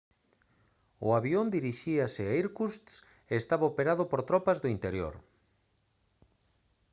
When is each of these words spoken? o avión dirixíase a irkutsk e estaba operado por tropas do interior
o 1.05 1.09
avión 1.19 1.45
dirixíase 1.57 2.21
a 2.27 2.37
irkutsk 2.43 3.01
e 3.31 3.33
estaba 3.41 3.69
operado 3.71 4.03
por 4.11 4.21
tropas 4.29 4.57
do 4.59 4.71
interior 4.75 5.15